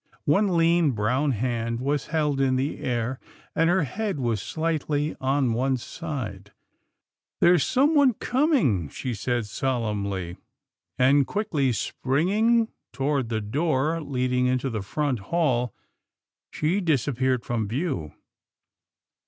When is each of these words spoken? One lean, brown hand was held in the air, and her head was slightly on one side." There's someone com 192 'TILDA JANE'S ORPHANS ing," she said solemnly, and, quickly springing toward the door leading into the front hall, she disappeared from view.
One 0.25 0.57
lean, 0.57 0.93
brown 0.93 1.33
hand 1.33 1.79
was 1.79 2.07
held 2.07 2.41
in 2.41 2.55
the 2.55 2.79
air, 2.79 3.19
and 3.55 3.69
her 3.69 3.83
head 3.83 4.19
was 4.19 4.41
slightly 4.41 5.15
on 5.21 5.53
one 5.53 5.77
side." 5.77 6.51
There's 7.39 7.63
someone 7.63 8.13
com 8.15 8.49
192 8.49 8.87
'TILDA 8.87 8.87
JANE'S 8.87 8.87
ORPHANS 8.87 8.89
ing," 8.89 8.89
she 8.89 9.13
said 9.13 9.45
solemnly, 9.45 10.37
and, 10.97 11.27
quickly 11.27 11.71
springing 11.71 12.69
toward 12.91 13.29
the 13.29 13.41
door 13.41 14.01
leading 14.01 14.47
into 14.47 14.71
the 14.71 14.81
front 14.81 15.19
hall, 15.19 15.71
she 16.49 16.81
disappeared 16.81 17.45
from 17.45 17.67
view. 17.67 18.11